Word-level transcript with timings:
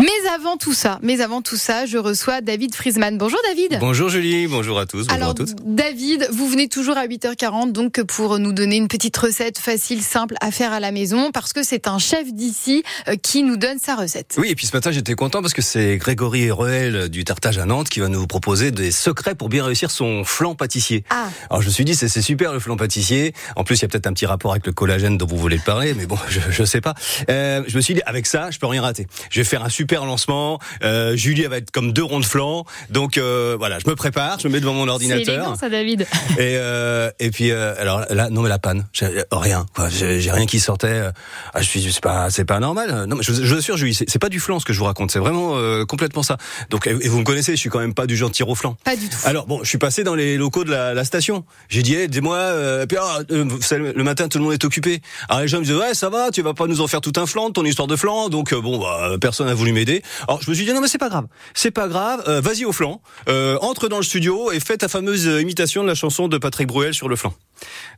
Mais 0.00 0.30
avant 0.34 0.56
tout 0.56 0.72
ça, 0.72 0.98
mais 1.02 1.20
avant 1.20 1.42
tout 1.42 1.58
ça, 1.58 1.84
je 1.84 1.98
reçois 1.98 2.40
David 2.40 2.74
Friesman. 2.74 3.18
Bonjour 3.18 3.38
David. 3.46 3.76
Bonjour 3.80 4.08
Julie, 4.08 4.46
bonjour 4.46 4.78
à 4.78 4.86
tous, 4.86 5.06
bonjour 5.06 5.12
Alors 5.12 5.30
à 5.32 5.34
toutes. 5.34 5.54
David, 5.62 6.26
vous 6.32 6.48
venez 6.48 6.68
toujours 6.68 6.96
à 6.96 7.06
8h40 7.06 7.72
donc 7.72 8.00
pour 8.04 8.38
nous 8.38 8.54
donner 8.54 8.76
une 8.76 8.88
petite 8.88 9.14
recette 9.18 9.58
facile, 9.58 10.00
simple 10.00 10.36
à 10.40 10.52
faire 10.52 10.72
à 10.72 10.80
la 10.80 10.90
maison 10.90 11.32
parce 11.32 11.52
que 11.52 11.62
c'est 11.62 11.86
un 11.86 11.98
chef 11.98 12.32
d'ici 12.32 12.82
euh, 13.08 13.16
qui 13.16 13.42
nous 13.42 13.58
donne 13.58 13.78
sa 13.78 13.94
recette. 13.94 14.36
Oui, 14.38 14.48
et 14.48 14.54
puis 14.54 14.66
ce 14.66 14.74
matin 14.74 14.90
j'étais 14.90 15.12
content 15.12 15.42
parce 15.42 15.52
que 15.52 15.60
c'est 15.60 15.98
Grégory 15.98 16.50
Roel 16.50 17.10
du 17.10 17.24
Tartage 17.24 17.58
à 17.58 17.66
Nantes 17.66 17.90
qui 17.90 18.00
va 18.00 18.08
nous 18.08 18.26
proposer 18.26 18.70
des 18.70 18.92
secrets 18.92 19.34
pour 19.34 19.50
bien 19.50 19.66
réussir 19.66 19.90
son 19.90 20.24
flan 20.24 20.54
pâtissier. 20.54 21.04
Ah. 21.10 21.28
Alors 21.50 21.60
je 21.60 21.66
me 21.66 21.72
suis 21.72 21.84
dit 21.84 21.94
c'est 21.94 22.08
c'est 22.08 22.22
super 22.22 22.54
le 22.54 22.58
flan 22.60 22.78
pâtissier. 22.78 23.34
En 23.54 23.64
plus 23.64 23.76
il 23.76 23.82
y 23.82 23.84
a 23.84 23.88
peut-être 23.88 24.06
un 24.06 24.14
petit 24.14 24.24
rapport 24.24 24.52
avec 24.52 24.64
le 24.64 24.72
collagène 24.72 25.18
dont 25.18 25.26
vous 25.26 25.36
voulez 25.36 25.58
parler, 25.58 25.92
mais 25.92 26.06
bon 26.06 26.16
je, 26.30 26.40
je 26.48 26.64
sais 26.64 26.80
pas. 26.80 26.94
Euh, 27.28 27.62
je 27.66 27.76
me 27.76 27.82
suis 27.82 27.92
dit 27.92 28.02
avec 28.06 28.24
ça 28.24 28.50
je 28.50 28.58
peux 28.58 28.66
rien 28.66 28.80
rater. 28.80 29.06
Je 29.28 29.40
vais 29.40 29.44
faire 29.44 29.62
un 29.62 29.68
super 29.68 29.89
lancement. 29.96 30.58
Euh, 30.82 31.16
Julie 31.16 31.42
elle 31.42 31.48
va 31.50 31.56
être 31.58 31.70
comme 31.70 31.92
deux 31.92 32.02
ronds 32.04 32.20
de 32.20 32.24
flan. 32.24 32.64
Donc 32.90 33.18
euh, 33.18 33.56
voilà, 33.58 33.78
je 33.78 33.88
me 33.88 33.94
prépare, 33.96 34.38
je 34.40 34.48
me 34.48 34.52
mets 34.52 34.60
devant 34.60 34.74
mon 34.74 34.84
C'est 34.84 34.90
ordinateur. 34.90 35.34
élégant 35.34 35.56
ça 35.56 35.68
David. 35.68 36.02
Et, 36.38 36.56
euh, 36.56 37.10
et 37.18 37.30
puis 37.30 37.50
euh, 37.50 37.74
alors 37.78 38.04
là 38.10 38.30
non 38.30 38.42
mais 38.42 38.48
la 38.48 38.58
panne, 38.58 38.86
euh, 39.02 39.22
rien 39.32 39.66
quoi, 39.74 39.88
j'ai 39.88 40.18
rien 40.30 40.46
qui 40.46 40.60
sortait. 40.60 40.86
euh, 40.88 41.10
Ah, 41.54 41.60
je 41.62 41.66
suis 41.68 41.82
c'est 41.92 42.02
pas 42.02 42.30
c'est 42.30 42.44
pas 42.44 42.60
normal. 42.60 43.04
Non 43.08 43.16
mais 43.16 43.22
je, 43.22 43.32
vous- 43.32 43.42
je 43.44 43.52
vous 43.54 43.58
assure 43.58 43.76
Julie, 43.76 43.94
c'est 43.94 44.08
c'est 44.08 44.18
pas 44.18 44.28
du 44.28 44.40
flan 44.40 44.58
ce 44.60 44.64
que 44.64 44.72
je 44.72 44.78
vous 44.78 44.84
raconte, 44.84 45.10
c'est 45.10 45.18
vraiment 45.18 45.56
euh, 45.56 45.84
complètement 45.84 46.22
ça. 46.22 46.36
Donc 46.70 46.86
et 46.86 46.92
vous 47.08 47.18
me 47.18 47.24
connaissez, 47.24 47.52
je 47.52 47.56
suis 47.60 47.70
quand 47.70 47.80
même 47.80 47.94
pas 47.94 48.06
du 48.06 48.16
genre 48.16 48.30
tir 48.30 48.48
au 48.48 48.54
flan. 48.54 48.76
Pas 48.84 48.96
du 48.96 49.08
tout. 49.08 49.16
Alors 49.24 49.46
bon, 49.46 49.60
je 49.62 49.68
suis 49.68 49.78
passé 49.78 50.04
dans 50.04 50.14
les 50.14 50.36
locaux 50.36 50.64
de 50.64 50.70
la, 50.70 50.94
la 50.94 51.04
station. 51.04 51.44
J'ai 51.68 51.82
dit, 51.82 51.94
hey, 51.94 52.08
dis-moi, 52.08 52.36
euh, 52.36 52.82
et 52.84 52.86
puis 52.86 52.96
ah, 53.00 53.20
euh, 53.30 53.44
le 53.72 54.04
matin 54.04 54.28
tout 54.28 54.38
le 54.38 54.44
monde 54.44 54.52
est 54.52 54.64
occupé. 54.64 55.00
Alors 55.28 55.42
les 55.42 55.48
gens 55.48 55.58
me 55.58 55.64
disaient, 55.64 55.76
ouais, 55.76 55.94
ça 55.94 56.08
va, 56.08 56.30
tu 56.30 56.42
vas 56.42 56.54
pas 56.54 56.66
nous 56.66 56.80
en 56.80 56.86
faire 56.86 57.00
tout 57.00 57.12
un 57.16 57.26
flan, 57.26 57.48
de 57.48 57.52
ton 57.54 57.64
histoire 57.64 57.88
de 57.88 57.96
flan. 57.96 58.28
Donc 58.28 58.54
bon, 58.54 58.78
bah, 58.78 59.12
personne 59.20 59.46
n'a 59.46 59.54
voulu 59.54 59.72
m'aider. 59.80 60.02
Alors 60.28 60.42
je 60.42 60.50
me 60.50 60.54
suis 60.54 60.64
dit, 60.64 60.72
non 60.72 60.80
mais 60.80 60.88
c'est 60.88 60.98
pas 60.98 61.08
grave, 61.08 61.26
c'est 61.54 61.70
pas 61.70 61.88
grave, 61.88 62.22
euh, 62.28 62.40
vas-y 62.40 62.64
au 62.64 62.72
flan, 62.72 63.00
euh, 63.28 63.56
entre 63.62 63.88
dans 63.88 63.96
le 63.96 64.02
studio 64.02 64.52
et 64.52 64.60
fais 64.60 64.76
ta 64.76 64.88
fameuse 64.88 65.26
euh, 65.26 65.40
imitation 65.40 65.82
de 65.82 65.88
la 65.88 65.94
chanson 65.94 66.28
de 66.28 66.38
Patrick 66.38 66.66
Bruel 66.68 66.92
sur 66.94 67.08
le 67.08 67.16
flan. 67.16 67.32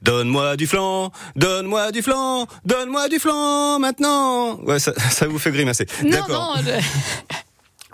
Donne-moi 0.02 0.56
du 0.56 0.66
flan, 0.66 1.12
donne-moi 1.36 1.92
du 1.92 2.02
flan, 2.02 2.46
donne-moi 2.64 3.08
du 3.08 3.18
flan 3.18 3.78
maintenant. 3.78 4.60
Ouais, 4.62 4.78
ça, 4.78 4.92
ça 5.10 5.26
vous 5.26 5.38
fait 5.38 5.50
grimacer. 5.50 5.86
Non, 6.04 6.10
D'accord. 6.10 6.56
non, 6.56 6.62
je- 6.64 7.36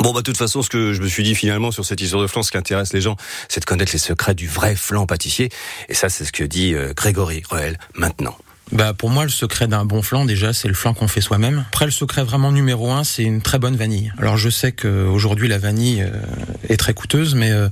Bon 0.01 0.13
bah 0.13 0.21
de 0.21 0.25
toute 0.25 0.37
façon 0.37 0.63
ce 0.63 0.69
que 0.69 0.93
je 0.93 1.03
me 1.03 1.09
suis 1.09 1.25
dit 1.25 1.35
finalement 1.35 1.73
sur 1.73 1.85
cette 1.85 2.01
histoire 2.01 2.23
de 2.23 2.29
flan 2.29 2.45
ce 2.45 2.53
qui 2.53 2.57
intéresse 2.57 2.93
les 2.93 3.01
gens 3.01 3.17
c'est 3.49 3.59
de 3.59 3.65
connaître 3.65 3.91
les 3.93 3.99
secrets 3.99 4.37
du 4.37 4.47
vrai 4.47 4.77
flan 4.77 5.07
pâtissier 5.07 5.51
et 5.89 5.95
ça 5.95 6.09
c'est 6.09 6.25
ce 6.25 6.31
que 6.31 6.45
dit 6.45 6.73
euh, 6.75 6.93
Grégory 6.95 7.43
Roel 7.51 7.77
maintenant. 7.97 8.37
Bah 8.73 8.93
pour 8.93 9.09
moi 9.09 9.25
le 9.25 9.31
secret 9.31 9.67
d'un 9.67 9.85
bon 9.85 10.03
flan 10.03 10.25
déjà 10.25 10.53
c'est 10.53 10.69
le 10.69 10.75
flan 10.75 10.93
qu'on 10.93 11.09
fait 11.09 11.21
soi-même. 11.21 11.65
Après 11.69 11.87
le 11.87 11.91
secret 11.91 12.23
vraiment 12.23 12.53
numéro 12.53 12.91
un 12.91 13.03
c'est 13.03 13.23
une 13.23 13.41
très 13.41 13.59
bonne 13.59 13.77
vanille. 13.77 14.13
Alors 14.19 14.37
je 14.37 14.51
sais 14.51 14.73
qu'aujourd'hui 14.73 15.49
la 15.49 15.59
vanille 15.59 16.03
euh, 16.03 16.21
est 16.69 16.77
très 16.77 16.93
coûteuse 16.93 17.35
mais 17.35 17.51
euh, 17.51 17.69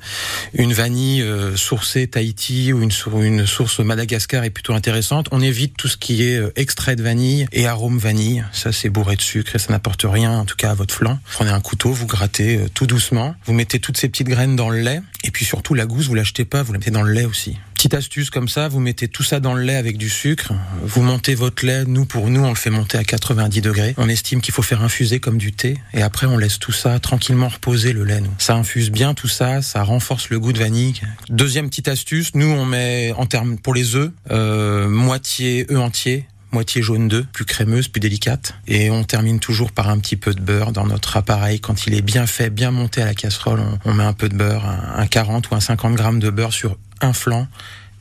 une 0.54 0.72
vanille 0.72 1.22
euh, 1.22 1.54
sourcée 1.56 2.06
Tahiti 2.06 2.72
ou 2.72 2.82
une, 2.82 2.90
une 3.22 3.46
source 3.46 3.80
Madagascar 3.80 4.44
est 4.44 4.50
plutôt 4.50 4.72
intéressante. 4.72 5.28
On 5.32 5.40
évite 5.40 5.76
tout 5.76 5.88
ce 5.88 5.96
qui 5.96 6.22
est 6.22 6.40
extrait 6.56 6.96
de 6.96 7.02
vanille 7.02 7.46
et 7.52 7.66
arôme 7.66 7.98
vanille. 7.98 8.44
Ça 8.52 8.72
c'est 8.72 8.88
bourré 8.88 9.16
de 9.16 9.22
sucre 9.22 9.54
et 9.54 9.58
ça 9.58 9.72
n'apporte 9.72 10.04
rien 10.08 10.32
en 10.32 10.44
tout 10.44 10.56
cas 10.56 10.70
à 10.70 10.74
votre 10.74 10.94
flan. 10.94 11.18
Prenez 11.32 11.50
un 11.50 11.60
couteau, 11.60 11.92
vous 11.92 12.06
grattez 12.06 12.60
tout 12.72 12.86
doucement. 12.86 13.34
Vous 13.44 13.52
mettez 13.52 13.80
toutes 13.80 13.98
ces 13.98 14.08
petites 14.08 14.28
graines 14.28 14.56
dans 14.56 14.70
le 14.70 14.80
lait 14.80 15.02
et 15.24 15.30
puis 15.30 15.44
surtout 15.44 15.74
la 15.74 15.84
gousse 15.84 16.06
vous 16.06 16.14
l'achetez 16.14 16.44
pas, 16.44 16.62
vous 16.62 16.72
la 16.72 16.78
mettez 16.78 16.90
dans 16.90 17.02
le 17.02 17.12
lait 17.12 17.26
aussi. 17.26 17.58
Petite 17.86 17.98
astuce 17.98 18.30
comme 18.30 18.48
ça, 18.48 18.66
vous 18.66 18.80
mettez 18.80 19.06
tout 19.06 19.22
ça 19.22 19.38
dans 19.38 19.54
le 19.54 19.62
lait 19.62 19.76
avec 19.76 19.96
du 19.96 20.10
sucre, 20.10 20.52
vous 20.82 21.02
montez 21.02 21.36
votre 21.36 21.64
lait, 21.64 21.84
nous 21.84 22.04
pour 22.04 22.30
nous 22.30 22.40
on 22.40 22.48
le 22.48 22.56
fait 22.56 22.70
monter 22.70 22.98
à 22.98 23.04
90 23.04 23.60
degrés, 23.60 23.94
on 23.96 24.08
estime 24.08 24.40
qu'il 24.40 24.52
faut 24.52 24.62
faire 24.62 24.82
infuser 24.82 25.20
comme 25.20 25.38
du 25.38 25.52
thé, 25.52 25.78
et 25.94 26.02
après 26.02 26.26
on 26.26 26.36
laisse 26.36 26.58
tout 26.58 26.72
ça 26.72 26.98
tranquillement 26.98 27.46
reposer 27.46 27.92
le 27.92 28.02
lait. 28.02 28.20
Nous. 28.20 28.32
Ça 28.38 28.56
infuse 28.56 28.90
bien 28.90 29.14
tout 29.14 29.28
ça, 29.28 29.62
ça 29.62 29.84
renforce 29.84 30.30
le 30.30 30.40
goût 30.40 30.52
de 30.52 30.58
vanille. 30.58 31.00
Deuxième 31.28 31.68
petite 31.68 31.86
astuce, 31.86 32.34
nous 32.34 32.48
on 32.48 32.64
met 32.64 33.12
en 33.16 33.26
termes 33.26 33.56
pour 33.56 33.72
les 33.72 33.94
œufs, 33.94 34.10
euh, 34.32 34.88
moitié 34.88 35.70
œufs 35.70 35.78
entiers, 35.78 36.26
moitié 36.50 36.82
jaune 36.82 37.06
d'œuf, 37.06 37.26
plus 37.32 37.44
crémeuse, 37.44 37.86
plus 37.86 38.00
délicate. 38.00 38.54
Et 38.66 38.90
on 38.90 39.04
termine 39.04 39.38
toujours 39.38 39.70
par 39.70 39.90
un 39.90 39.98
petit 40.00 40.16
peu 40.16 40.34
de 40.34 40.40
beurre 40.40 40.72
dans 40.72 40.86
notre 40.86 41.16
appareil. 41.16 41.60
Quand 41.60 41.86
il 41.86 41.94
est 41.94 42.02
bien 42.02 42.26
fait, 42.26 42.50
bien 42.50 42.72
monté 42.72 43.00
à 43.00 43.04
la 43.04 43.14
casserole, 43.14 43.60
on, 43.84 43.94
met 43.94 44.02
un 44.02 44.12
peu 44.12 44.28
de 44.28 44.34
beurre, 44.34 44.64
un, 44.66 45.02
un 45.02 45.06
40 45.06 45.50
ou 45.50 45.54
un 45.54 45.60
50 45.60 45.94
grammes 45.94 46.18
de 46.18 46.30
beurre 46.30 46.52
sur 46.52 46.76
un 47.00 47.12
flanc, 47.12 47.46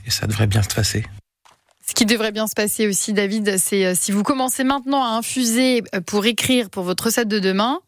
et 0.06 0.12
ça 0.12 0.28
devrait 0.28 0.48
bien 0.48 0.64
se 0.64 0.74
passer. 0.74 1.06
Ce 1.88 1.94
qui 1.94 2.06
devrait 2.06 2.32
bien 2.32 2.48
se 2.48 2.56
passer 2.56 2.88
aussi, 2.88 3.14
David, 3.14 3.58
c'est 3.58 3.86
euh, 3.86 3.94
si 3.96 4.12
vous 4.12 4.24
commencez 4.24 4.64
maintenant 4.64 5.04
à 5.04 5.10
infuser 5.18 5.84
euh, 5.94 6.02
pour 6.02 6.26
écrire 6.26 6.70
pour 6.70 6.84
votre 6.84 7.06
recette 7.06 7.28
de 7.28 7.40
demain, 7.40 7.80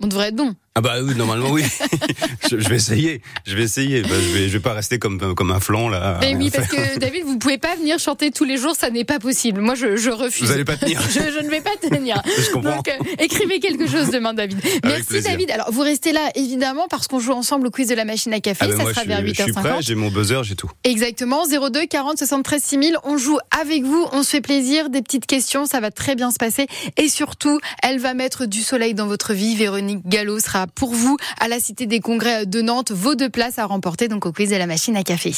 on 0.00 0.06
devrait 0.06 0.28
être 0.28 0.36
bon. 0.36 0.54
Ah 0.78 0.80
bah 0.80 0.94
oui 1.02 1.12
normalement 1.16 1.50
oui. 1.50 1.64
je, 2.48 2.60
je 2.60 2.68
vais 2.68 2.76
essayer, 2.76 3.20
je 3.44 3.56
vais 3.56 3.64
essayer. 3.64 4.02
Bah, 4.02 4.10
je 4.12 4.32
vais 4.32 4.48
je 4.48 4.52
vais 4.52 4.60
pas 4.60 4.74
rester 4.74 5.00
comme 5.00 5.34
comme 5.34 5.50
un 5.50 5.58
flan 5.58 5.88
là. 5.88 6.18
Mais 6.20 6.36
oui, 6.36 6.52
parce 6.54 6.68
que 6.68 7.00
David, 7.00 7.24
vous 7.24 7.36
pouvez 7.36 7.58
pas 7.58 7.74
venir 7.74 7.98
chanter 7.98 8.30
tous 8.30 8.44
les 8.44 8.56
jours, 8.58 8.76
ça 8.78 8.88
n'est 8.88 9.04
pas 9.04 9.18
possible. 9.18 9.60
Moi, 9.60 9.74
je, 9.74 9.96
je 9.96 10.10
refuse. 10.10 10.46
Vous 10.46 10.52
allez 10.52 10.64
pas 10.64 10.76
tenir. 10.76 11.00
je, 11.10 11.18
je 11.18 11.44
ne 11.44 11.50
vais 11.50 11.60
pas 11.60 11.74
tenir. 11.82 12.22
Je 12.38 12.52
comprends. 12.52 12.76
Donc, 12.76 12.86
euh, 12.86 12.92
écrivez 13.18 13.58
quelque 13.58 13.88
chose 13.88 14.10
demain, 14.10 14.34
David. 14.34 14.60
Merci, 14.84 15.02
plaisir. 15.02 15.32
David. 15.32 15.50
Alors, 15.50 15.72
vous 15.72 15.80
restez 15.80 16.12
là, 16.12 16.30
évidemment, 16.36 16.86
parce 16.88 17.08
qu'on 17.08 17.18
joue 17.18 17.32
ensemble 17.32 17.66
au 17.66 17.70
quiz 17.70 17.88
de 17.88 17.96
la 17.96 18.04
machine 18.04 18.32
à 18.32 18.38
café. 18.38 18.58
Ah 18.60 18.68
bah, 18.68 18.76
ça 18.76 18.82
moi 18.84 18.94
sera 18.94 19.04
vers 19.04 19.18
suis- 19.18 19.34
je 19.34 19.42
suis 19.42 19.52
prêt, 19.52 19.70
8h50. 19.78 19.82
j'ai 19.82 19.94
mon 19.96 20.10
buzzer, 20.10 20.44
j'ai 20.44 20.54
tout. 20.54 20.70
Exactement. 20.84 21.42
02 21.46 21.86
40 21.86 22.18
73 22.18 22.62
6000. 22.62 22.96
On 23.02 23.18
joue 23.18 23.38
avec 23.60 23.82
vous. 23.82 24.06
On 24.12 24.22
se 24.22 24.30
fait 24.30 24.40
plaisir. 24.40 24.90
Des 24.90 25.02
petites 25.02 25.26
questions. 25.26 25.66
Ça 25.66 25.80
va 25.80 25.90
très 25.90 26.14
bien 26.14 26.30
se 26.30 26.36
passer. 26.36 26.68
Et 26.96 27.08
surtout, 27.08 27.58
elle 27.82 27.98
va 27.98 28.14
mettre 28.14 28.46
du 28.46 28.62
soleil 28.62 28.94
dans 28.94 29.08
votre 29.08 29.32
vie. 29.34 29.56
Véronique 29.56 30.06
Gallo 30.06 30.38
sera 30.38 30.67
pour 30.74 30.94
vous 30.94 31.16
à 31.38 31.48
la 31.48 31.60
Cité 31.60 31.86
des 31.86 32.00
Congrès 32.00 32.46
de 32.46 32.62
Nantes. 32.62 32.92
Vos 32.92 33.14
deux 33.14 33.30
places 33.30 33.58
à 33.58 33.66
remporter 33.66 34.08
donc 34.08 34.26
au 34.26 34.32
quiz 34.32 34.50
de 34.50 34.56
la 34.56 34.66
machine 34.66 34.96
à 34.96 35.02
café. 35.02 35.32